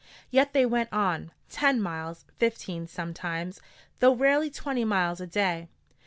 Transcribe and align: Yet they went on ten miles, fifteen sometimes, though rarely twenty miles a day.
Yet 0.31 0.53
they 0.53 0.65
went 0.65 0.91
on 0.91 1.31
ten 1.47 1.79
miles, 1.79 2.25
fifteen 2.39 2.87
sometimes, 2.87 3.61
though 3.99 4.15
rarely 4.15 4.49
twenty 4.49 4.83
miles 4.83 5.21
a 5.21 5.27
day. 5.27 5.67